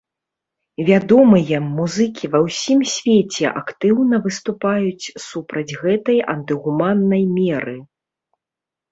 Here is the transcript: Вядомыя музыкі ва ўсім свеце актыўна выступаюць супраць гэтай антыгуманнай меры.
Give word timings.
Вядомыя 0.85 1.57
музыкі 1.65 2.29
ва 2.35 2.39
ўсім 2.45 2.79
свеце 2.93 3.45
актыўна 3.61 4.15
выступаюць 4.23 5.13
супраць 5.27 5.77
гэтай 5.83 6.17
антыгуманнай 6.33 7.23
меры. 7.37 7.75